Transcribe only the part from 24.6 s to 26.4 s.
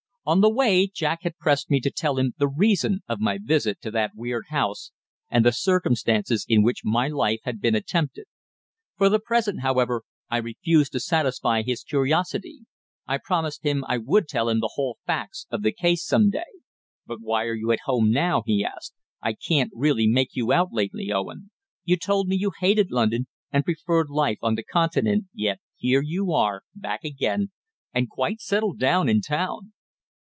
Continent, yet here you